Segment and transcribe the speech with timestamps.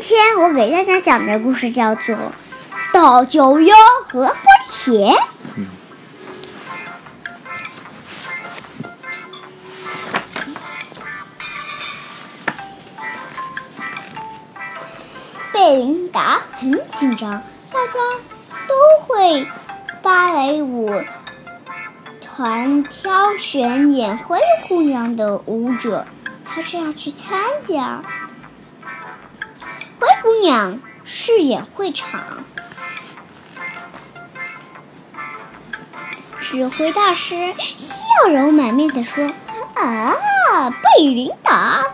[0.00, 2.14] 今天我给大家讲的故事叫做
[2.92, 3.74] 《大脚丫
[4.06, 4.36] 和玻璃
[4.70, 5.12] 鞋》。
[15.52, 17.42] 贝琳达很紧张，
[17.72, 17.94] 大家
[18.68, 19.48] 都会
[20.00, 21.02] 芭蕾舞
[22.20, 24.38] 团挑选演灰
[24.68, 26.06] 姑娘的舞者，
[26.44, 28.00] 她是要去参加。
[29.98, 32.44] 灰姑娘饰演会场，
[36.40, 37.34] 指挥大师
[37.76, 39.28] 笑容满面地说
[39.74, 41.84] ：“啊，贝琳达，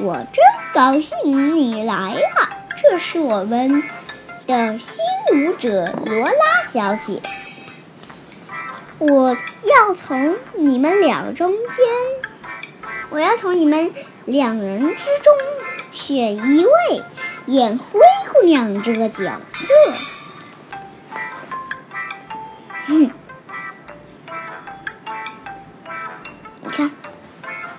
[0.00, 2.50] 我真高兴你来了。
[2.82, 3.82] 这是我们
[4.46, 4.98] 的新
[5.32, 7.22] 舞者罗拉小姐。
[8.98, 11.86] 我要从你们俩中间，
[13.10, 13.94] 我要从你们
[14.26, 15.32] 两人之中
[15.92, 17.02] 选一位。”
[17.48, 17.98] 演灰
[18.30, 19.66] 姑娘这个角色，
[22.86, 23.10] 哼，
[26.60, 26.90] 你看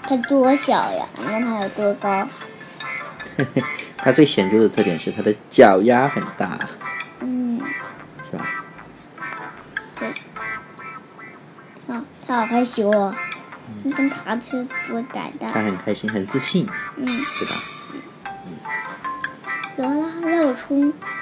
[0.02, 1.06] 她多小呀？
[1.20, 2.28] 你看她有多高？
[3.38, 3.64] 嘿嘿，
[3.96, 6.58] 她最显著的特点是她的脚丫很大。
[7.20, 7.62] 嗯，
[8.28, 8.48] 是吧？
[10.00, 10.08] 对。
[11.94, 13.14] 啊，她好害羞哦。
[13.84, 15.48] 你看她是多胆大。
[15.48, 16.68] 她很开心，很自信。
[16.98, 17.54] 嗯，对吧？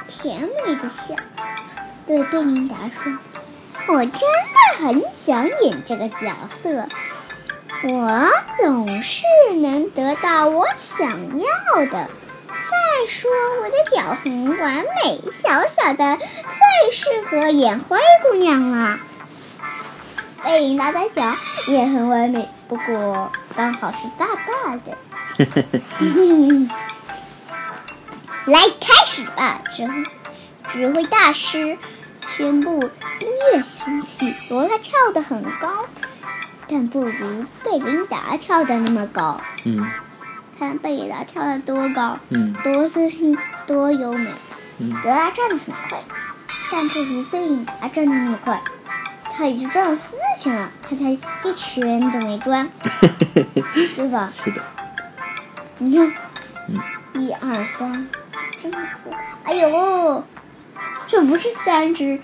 [0.08, 1.16] 甜美的笑，
[2.06, 3.17] 对贝琳达说
[3.88, 6.88] ：“我真的很想演这个角色，
[7.84, 8.30] 我
[8.62, 9.23] 总是
[9.62, 11.09] 能得到我想
[11.40, 12.09] 要的。
[12.50, 13.31] 再说
[13.62, 19.00] 我的脚很完美，小小的，最适合演灰姑娘了。
[20.44, 21.34] 贝琳达的脚
[21.68, 24.98] 也很完美，不过刚好是大大的。
[28.48, 29.62] ”来，开始吧！
[29.70, 30.03] 指挥
[30.72, 31.78] 指挥大师
[32.38, 34.34] 宣布，音乐响起。
[34.50, 35.86] 罗拉跳得很高，
[36.69, 39.41] 但不如贝琳达跳得那么高。
[39.66, 39.85] 嗯。
[40.58, 44.31] 看贝琳达跳得多高，嗯，多自信，多优美。
[44.79, 44.96] 嗯。
[45.03, 46.02] 罗拉转得很快，
[46.72, 48.62] 但不如贝琳达转得那么快。
[49.35, 52.69] 他已经转了四圈了，他才一圈都没转，
[53.97, 54.31] 对吧？
[54.41, 54.62] 是的。
[55.79, 56.14] 你看，
[56.69, 56.79] 嗯，
[57.14, 58.08] 一二三。
[59.44, 60.23] 哎呦，
[61.07, 62.19] 这不是三只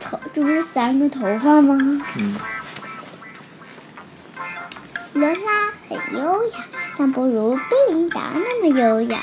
[0.00, 1.76] 头，这不是三个头发吗？
[2.18, 2.36] 嗯。
[5.14, 6.64] 罗拉很优雅，
[6.98, 9.18] 但不如贝琳达那么优雅，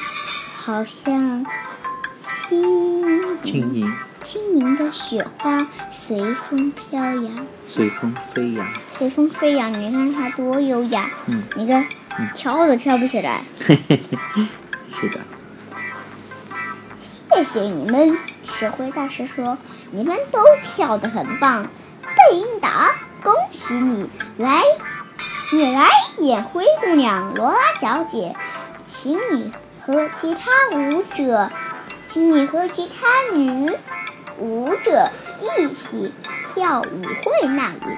[0.55, 1.45] 好像
[2.15, 9.71] 轻轻盈轻盈的雪花随风飘扬，随风飞扬，随风飞扬。
[9.79, 11.11] 你看它多优雅！
[11.27, 11.85] 嗯，你看，
[12.33, 13.43] 跳都跳不起来。
[13.59, 15.19] 是的。
[17.35, 19.57] 谢谢你们，指挥大师说
[19.89, 21.67] ：“你们都跳得很棒。”
[22.05, 22.91] 贝因达，
[23.23, 24.07] 恭喜你
[24.37, 24.61] 来，
[25.51, 25.89] 你来
[26.19, 28.35] 演灰姑娘罗拉小姐，
[28.85, 29.51] 请你
[29.83, 31.49] 和其他舞者，
[32.07, 33.67] 请你和其他女
[34.37, 35.09] 舞者
[35.41, 36.13] 一起
[36.53, 37.97] 跳舞会那一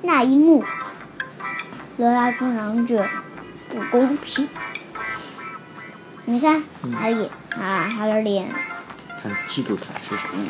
[0.00, 0.64] 那一幕。
[1.98, 3.06] 罗拉姑娘这
[3.68, 4.48] 不公平。
[6.24, 6.64] 你看，
[6.98, 8.48] 他脸啊，他的脸。
[9.22, 10.46] 他嫉妒他，是什么。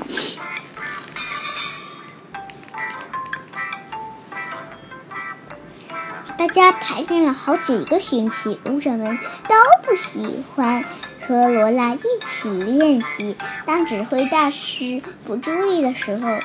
[6.36, 9.18] 大家排练了好几个星期，舞者们
[9.48, 10.84] 都不喜欢
[11.26, 13.36] 和罗拉一起练习。
[13.66, 16.38] 当指挥大师不注意的时候，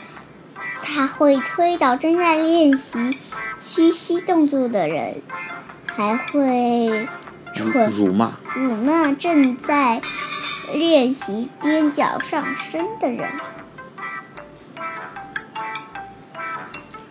[0.81, 3.18] 他会推倒正在练习
[3.59, 5.22] 屈膝动作的人，
[5.85, 7.07] 还会。
[7.91, 10.02] 辱骂，辱骂正在
[10.74, 13.29] 练习踮脚上身的人。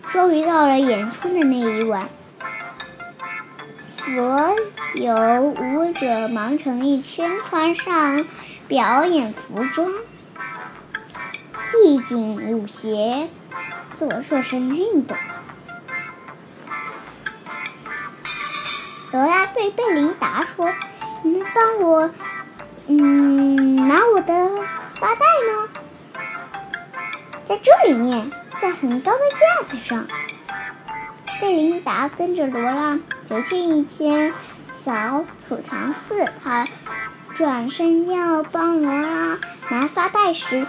[0.09, 2.07] 终于到了演出的那一晚，
[3.87, 4.55] 所
[4.93, 8.25] 有舞者忙成一圈，穿上
[8.67, 9.91] 表演服装，
[11.71, 13.27] 系紧舞鞋，
[13.97, 15.17] 做热身运动。
[19.11, 20.71] 罗拉对贝琳达说
[21.23, 22.11] ：“你能帮我，
[22.87, 24.49] 嗯，拿我的
[24.99, 25.69] 发带吗？
[27.45, 28.31] 在这里面，
[28.61, 30.05] 在很高的架子上。”
[31.41, 34.33] 贝琳达跟着罗拉走进一间
[34.71, 36.67] 小储藏室，她
[37.33, 39.39] 转身要帮罗拉
[39.69, 40.65] 拿发带时，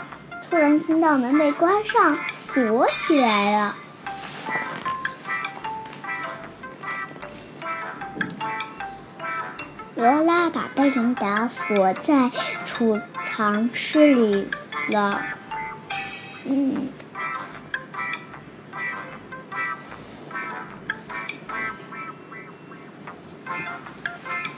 [0.48, 2.18] 突然听到门被关上，
[2.52, 3.74] 锁起来了。
[10.04, 12.30] 罗拉把贝琳达锁在
[12.66, 14.50] 储藏室里
[14.90, 15.22] 了。
[16.44, 16.88] 嗯。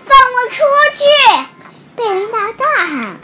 [0.04, 0.64] 放我出
[0.94, 1.04] 去！
[1.94, 3.16] 贝琳达大喊。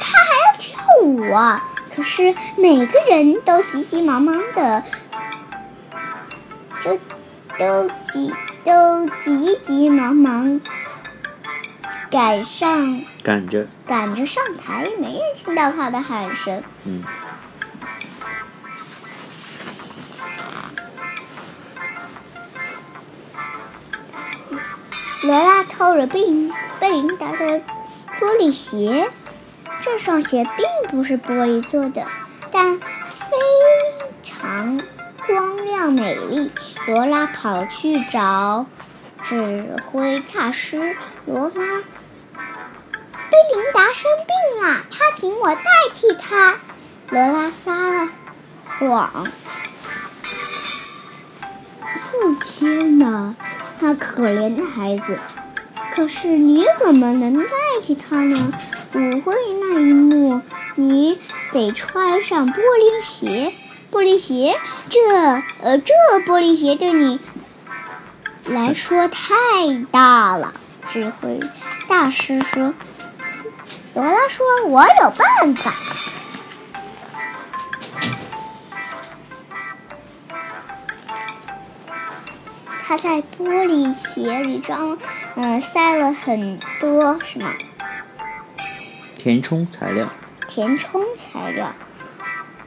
[0.00, 1.62] 他还要跳舞啊！
[1.94, 4.82] 可是每个人都急急忙忙的，
[6.82, 6.98] 就
[7.58, 8.32] 都急
[8.64, 10.62] 都急急忙忙
[12.14, 16.62] 赶上赶着赶着上台，没人听到他的喊声。
[16.84, 17.02] 嗯。
[25.24, 26.20] 罗拉偷了贝
[26.78, 27.60] 贝琳达的
[28.20, 29.10] 玻璃鞋，
[29.82, 32.06] 这双鞋并不是玻璃做的，
[32.52, 32.86] 但非
[34.22, 34.80] 常
[35.26, 36.52] 光亮美丽。
[36.86, 38.66] 罗拉跑去找
[39.24, 40.94] 指挥大师
[41.26, 41.93] 罗拉，贝
[43.54, 45.62] 琳达生病了，他请我代
[45.92, 46.58] 替他。
[47.10, 48.08] 罗拉撒了
[48.78, 49.26] 谎。
[52.12, 53.34] 哦天哪！
[53.80, 55.18] 那可怜的孩子，
[55.94, 57.50] 可是你怎么能代
[57.82, 58.52] 替他呢？
[58.94, 60.40] 舞会那一幕，
[60.76, 61.18] 你
[61.52, 63.52] 得穿上玻璃鞋。
[63.90, 64.58] 玻璃鞋，
[64.88, 65.00] 这
[65.60, 65.94] 呃，这
[66.26, 67.20] 玻璃鞋对你
[68.46, 69.24] 来说太
[69.92, 70.52] 大了。
[70.92, 71.38] 指挥
[71.88, 72.74] 大师说
[73.94, 75.72] ：“罗拉说，我有办法。”
[82.86, 84.98] 他在玻璃鞋里装，
[85.36, 87.54] 嗯，塞了很多什么？
[89.16, 90.10] 填充材料。
[90.46, 91.72] 填充材料，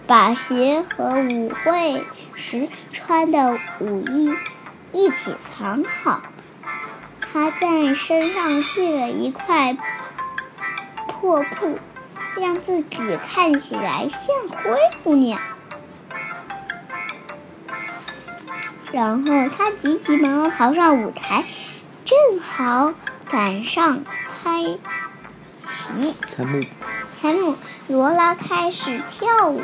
[0.06, 2.04] 把鞋和舞会
[2.36, 4.34] 时穿的舞衣
[4.92, 6.24] 一起藏好。
[7.22, 9.78] 他在身上系了一块
[11.28, 11.78] 破布，
[12.38, 15.38] 让自己看起来像灰姑娘。
[18.94, 21.44] 然后他急急忙忙跑上舞台，
[22.06, 22.94] 正好
[23.30, 24.06] 赶上
[24.42, 24.78] 开
[25.68, 26.16] 席。
[26.34, 26.62] 开幕。
[27.22, 27.58] 开幕，
[27.90, 29.62] 罗拉开始跳舞，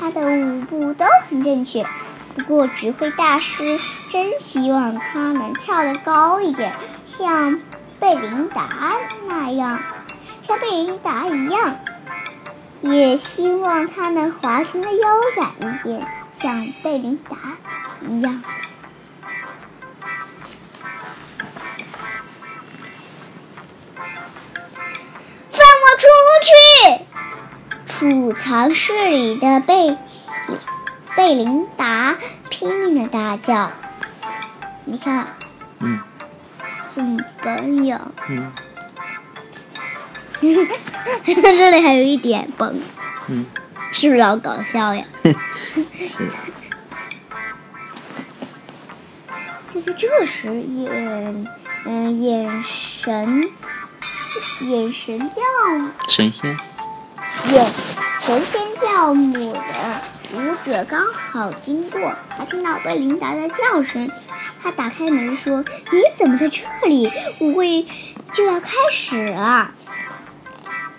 [0.00, 1.86] 她的舞步都很正确。
[2.34, 3.78] 不过指挥大师
[4.10, 6.74] 真希望她能跳得高一点，
[7.04, 7.60] 像
[8.00, 8.94] 贝琳达
[9.28, 9.78] 那样，
[10.52, 11.78] 像贝琳达一样，
[12.82, 15.00] 也希望她能滑行的优
[15.38, 17.36] 雅一点，像贝琳达
[18.06, 18.42] 一样。
[25.50, 26.06] 放我出
[26.44, 26.52] 去！
[27.86, 29.96] 储藏室里的贝
[31.16, 32.18] 贝琳达
[32.50, 33.70] 拼命的大叫
[34.84, 35.28] ：“你看，
[35.78, 35.98] 嗯，
[36.94, 38.12] 怎么样？
[38.28, 38.52] 嗯，
[41.24, 42.80] 这里还有一点崩，
[43.28, 43.46] 嗯，
[43.92, 45.04] 是不是好搞笑呀？
[49.72, 51.46] 就在这时，眼
[51.86, 53.48] 嗯眼神
[54.68, 55.36] 眼神叫
[56.08, 56.56] 神仙。
[57.50, 57.66] 眼
[58.20, 60.02] 神仙教母的
[60.34, 64.10] 舞者刚好经过，他听到贝琳达的叫声，
[64.60, 67.10] 他打开门说：“你怎么在这里？
[67.40, 67.86] 舞会
[68.32, 69.70] 就要开始了。”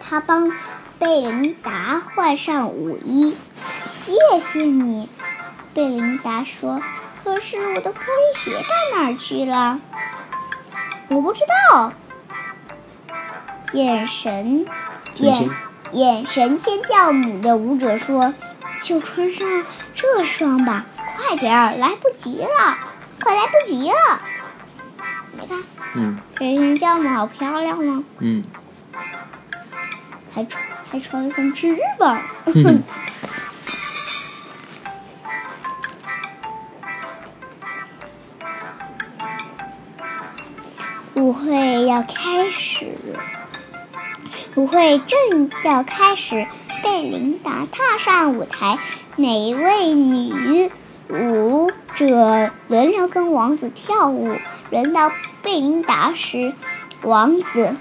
[0.09, 0.51] 他帮
[0.99, 3.35] 贝琳达换上舞衣，
[3.87, 5.09] 谢谢你。
[5.73, 6.81] 贝琳达说
[7.23, 9.79] ：“可是我的玻璃鞋到哪儿去了？”
[11.09, 11.41] 我不知
[11.71, 11.93] 道。
[13.73, 14.65] 眼神，
[15.15, 15.49] 眼。
[15.91, 18.33] 眼神仙教母的舞者说
[18.81, 22.77] ：“就穿上这双吧，快点儿，来不及了，
[23.21, 24.21] 快来不及了！
[25.33, 28.03] 你看，嗯，神仙教母好漂亮吗？
[28.17, 28.43] 嗯，
[30.33, 32.21] 还穿还穿了根翅膀。
[41.15, 42.97] 舞会要开始。”
[44.55, 46.45] 舞会正要开始，
[46.83, 48.77] 贝琳达踏上舞台，
[49.15, 50.69] 每一位女
[51.09, 54.37] 舞者轮流跟王子跳舞。
[54.69, 55.11] 轮到
[55.41, 56.53] 贝琳达时，
[57.01, 57.75] 王子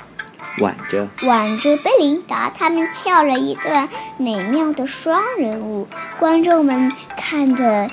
[0.58, 7.90] 挽着挽着贝琳达，他们跳了一段美妙的双人舞，观众们看得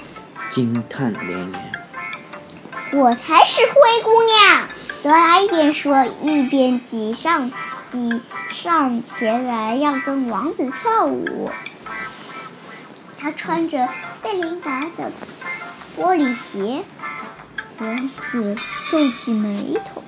[0.50, 1.72] 惊叹连连。
[2.92, 4.68] 我才是灰姑娘，
[5.04, 7.52] 德拉一边说一边挤上
[7.92, 8.22] 挤。
[8.52, 11.50] 上前来要跟王子跳舞，
[13.18, 13.88] 他穿着
[14.22, 15.12] 贝琳达的
[15.98, 16.84] 玻璃鞋。
[17.80, 18.56] 王子
[18.92, 20.04] 皱起眉头。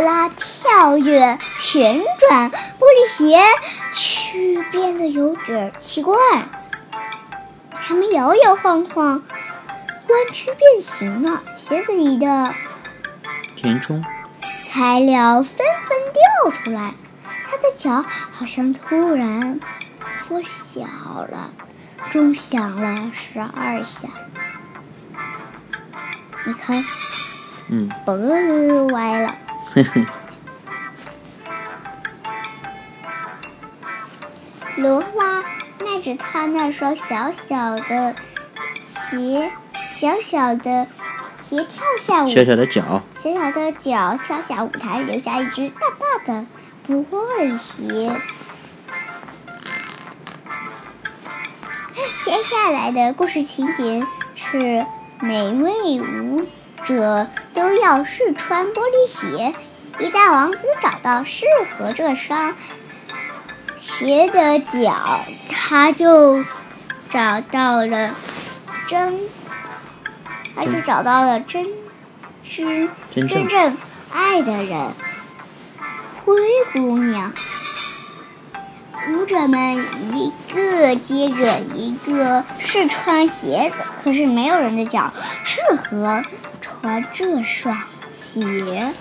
[0.00, 3.38] 拉跳跃、旋转，玻璃鞋
[3.92, 6.16] 却变得有点奇怪。
[7.72, 9.22] 它们摇摇晃晃，
[10.08, 11.42] 弯曲变形了。
[11.56, 12.54] 鞋子里的
[13.56, 14.04] 填充
[14.66, 16.94] 材料纷纷掉出来，
[17.46, 19.60] 他的脚好像突然
[20.26, 21.50] 缩小了，
[22.10, 24.08] 钟响了十二下。
[26.46, 26.84] 你看，
[27.70, 29.34] 嗯，脖子歪了。
[34.76, 35.42] 罗拉
[35.78, 38.14] 迈着她那双小小的
[38.86, 39.50] 鞋，
[39.94, 40.86] 小小的
[41.42, 46.46] 鞋跳下舞，小小的脚，小小的脚跳下舞台，留下一只大大的
[46.86, 47.04] 玻
[47.38, 48.14] 璃鞋。
[52.24, 54.86] 接下来的故事情节是
[55.18, 56.46] 每位舞
[56.84, 59.54] 者都要试穿玻璃鞋。
[60.00, 61.44] 一旦王子找到适
[61.78, 62.54] 合这双
[63.78, 66.42] 鞋的脚，他就
[67.10, 68.14] 找到了
[68.86, 69.18] 真，
[70.56, 71.66] 他就找到了真
[72.42, 73.76] 知真正真正
[74.10, 74.88] 爱的人——
[76.24, 76.34] 灰
[76.72, 77.32] 姑娘。
[79.10, 85.12] 舞者们一个接着一个试穿鞋子，可是没有人的脚
[85.44, 86.22] 适合
[86.60, 87.76] 穿这双
[88.12, 88.92] 鞋。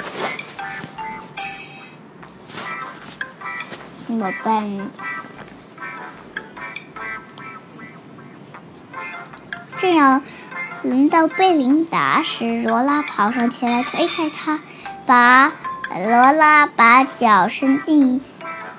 [4.09, 4.89] 怎么办呢？
[9.77, 10.23] 正要
[10.81, 14.61] 轮到贝琳达时，罗拉跑上前来推开他，
[15.05, 15.53] 把
[15.93, 18.19] 罗拉把脚伸进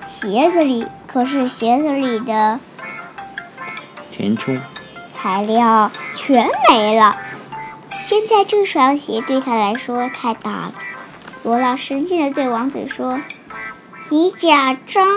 [0.05, 2.59] 鞋子里，可是鞋子里的
[4.11, 4.59] 填充
[5.11, 7.15] 材料全没了。
[7.89, 10.73] 现在这双鞋对他来说太大了。
[11.43, 13.21] 罗拉生气地对王子说
[14.11, 15.07] ：“你假装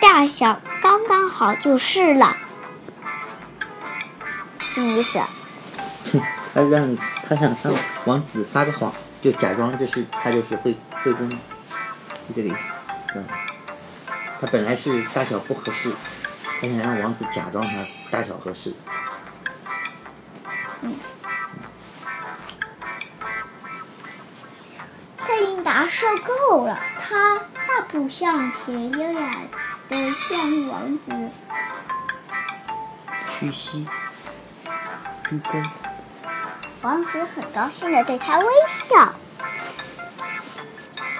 [0.00, 2.36] 大小刚刚好就是了。”
[4.58, 5.20] 什么意思？
[6.12, 6.20] 哼，
[6.52, 6.96] 他让
[7.28, 7.72] 他想让
[8.06, 8.92] 王子撒个谎，
[9.22, 11.38] 就假装这是他就是灰灰姑娘，
[12.28, 12.74] 就这个意思，
[13.14, 13.24] 嗯。
[14.40, 15.92] 他本来是大小不合适，
[16.60, 18.74] 他想让王子假装他大小合适。
[20.82, 20.98] 嗯
[25.28, 27.38] 贝琳达受够了，他
[27.92, 29.30] 步向前，优雅
[29.88, 31.30] 的向王子
[33.28, 33.84] 屈膝，
[35.28, 35.66] 鞠躬，
[36.82, 39.12] 王子很高兴的对他微笑，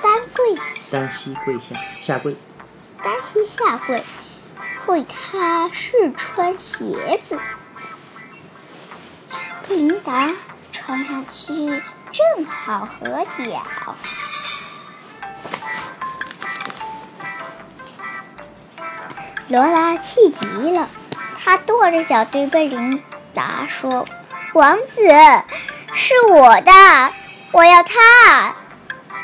[0.01, 0.57] 单跪
[0.93, 2.37] 单膝跪下，下跪，
[3.03, 4.05] 单膝下跪，
[4.87, 7.37] 为他试穿鞋子。
[9.69, 10.31] 贝琳达
[10.71, 13.97] 穿上去正好合脚。
[19.51, 20.89] 罗拉气急了，
[21.37, 23.03] 她跺着脚对贝琳
[23.35, 24.07] 达说
[24.55, 25.03] ：“王子
[25.93, 26.73] 是我的，
[27.51, 28.55] 我要他，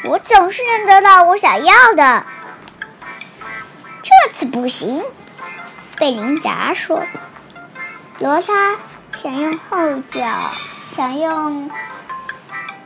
[0.03, 2.27] 我总是能得到我想要的。”
[4.03, 5.05] 这次不行，
[5.97, 7.05] 贝琳达说。
[8.19, 8.77] 罗拉
[9.23, 10.27] 想用后脚，
[10.97, 11.71] 想用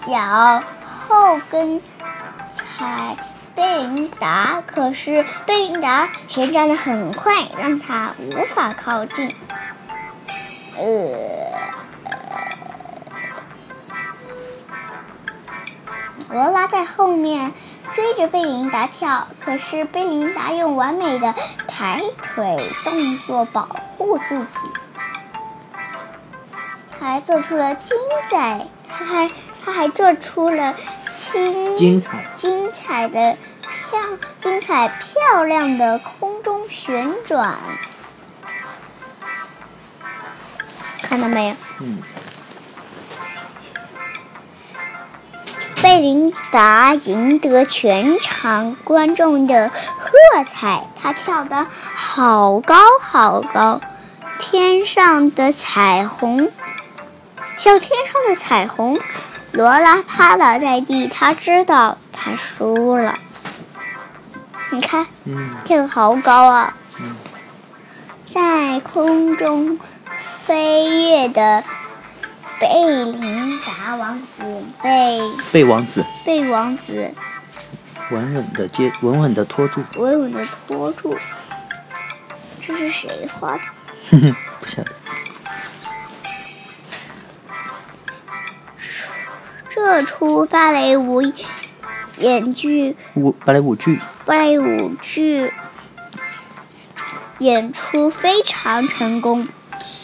[0.06, 1.80] 脚后跟
[2.52, 3.16] 踩
[3.60, 9.36] 贝琳达，可是贝琳达旋转的很快，让他无法靠近。
[10.78, 11.52] 呃，
[16.30, 17.52] 罗拉在后面
[17.92, 21.34] 追着贝琳达跳，可是贝琳达用完美的
[21.68, 24.70] 抬腿动作保护自己。
[26.98, 27.94] 还做出了精
[28.30, 29.30] 彩，他还
[29.62, 30.74] 他还做出了
[31.32, 33.36] 精精彩，精彩的
[33.90, 34.00] 漂
[34.38, 37.58] 精彩漂亮的空中旋转，
[41.02, 41.54] 看到没有？
[41.80, 42.02] 嗯，
[45.82, 53.80] 贝琳达赢得全场观众的喝彩，她跳得好高好高，
[54.38, 56.50] 天上的彩虹。
[57.56, 58.98] 像天上的彩虹，
[59.52, 63.18] 罗拉趴倒在地，他知道他输了。
[64.70, 66.76] 你看，嗯，跳得好高啊！
[67.00, 67.16] 嗯
[68.32, 69.76] 在空中
[70.46, 71.64] 飞跃的
[72.60, 72.68] 贝
[73.04, 74.44] 琳达王子
[74.80, 77.12] 被被王子被王子
[78.12, 81.18] 稳稳的接，稳稳的拖住，稳稳的拖住。
[82.64, 83.62] 这是谁画的？
[84.12, 84.92] 哼哼，不晓得，
[89.70, 91.22] 这这出芭蕾舞
[92.18, 95.52] 演剧舞芭蕾舞剧，芭蕾舞剧
[97.38, 99.48] 演出非常成功，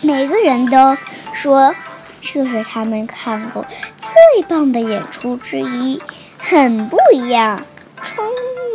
[0.01, 0.97] 每个人都
[1.35, 1.75] 说
[2.21, 3.67] 这是他们看过
[3.99, 6.01] 最棒的演出之一，
[6.39, 7.65] 很不一样，
[8.03, 8.25] 充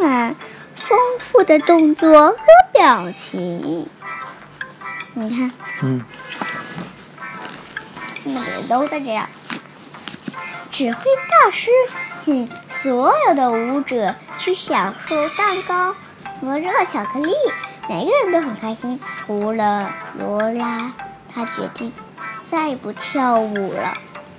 [0.01, 0.35] 满
[0.75, 2.37] 丰富的动作和
[2.73, 3.87] 表情。
[5.13, 5.51] 你看，
[5.83, 6.03] 嗯，
[8.23, 9.27] 每个人都在这样。
[10.71, 11.69] 指挥大师
[12.23, 15.93] 请所有的舞者去享受蛋糕
[16.39, 17.33] 和热巧克力，
[17.89, 20.93] 每个人都很开心，除了罗拉，
[21.33, 21.91] 她决定
[22.49, 23.93] 再不跳舞了，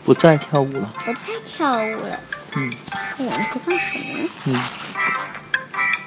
[0.06, 0.90] 不再跳舞了。
[1.04, 2.18] 不再跳舞了。
[2.56, 2.72] 嗯
[3.18, 4.30] 在演出干什么呢？
[4.46, 4.54] 嗯，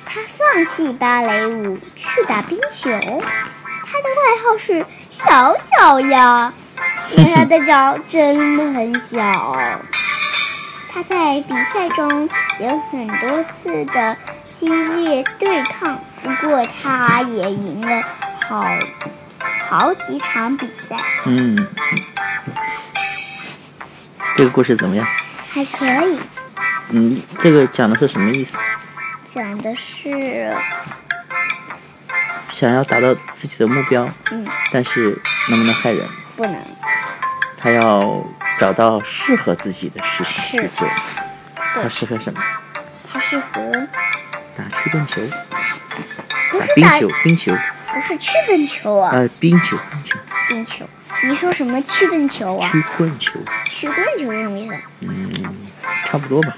[0.05, 6.51] 他放弃芭蕾舞去打冰球，他的外号是小脚丫，
[7.11, 9.79] 因为她的脚真的很小。
[10.95, 14.15] 她在比赛中有很多次的
[14.57, 18.01] 激烈对抗，不过他也赢了
[18.47, 18.65] 好
[19.67, 21.67] 好几场比赛，嗯，
[24.37, 25.05] 这个故事怎么样？
[25.49, 26.17] 还可以。
[26.91, 28.55] 嗯，这个讲的是什么意思？
[29.25, 30.55] 讲的是，
[32.51, 36.07] 想要达到自己的目标，嗯，但是能不能害人？
[36.37, 36.55] 不能，
[37.57, 38.25] 他要
[38.59, 40.87] 找到适合自己的事情去做。
[41.73, 42.39] 对他适合什么？
[43.11, 43.87] 它适合
[44.57, 45.21] 打曲棍球、
[46.51, 47.53] 不是打，冰球、冰球，
[47.93, 50.17] 不是曲棍球啊，呃，冰球、冰球、
[50.49, 50.85] 冰球。
[51.23, 52.67] 你说什么曲棍球啊？
[52.67, 55.31] 曲棍球，曲棍球是什么意思嗯
[56.05, 56.55] 差不多吧。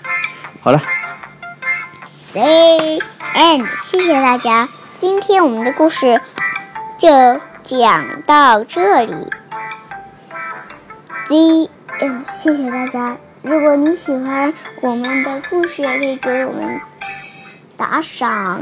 [0.62, 0.82] 好了
[2.34, 3.00] ，？The
[3.34, 6.20] end，谢谢大家，今天我们的故事
[7.00, 9.16] 就讲到这里。
[11.28, 13.18] The 嗯谢谢大家。
[13.42, 16.80] 如果你喜欢我们的故事，也可以给我们
[17.76, 18.62] 打赏。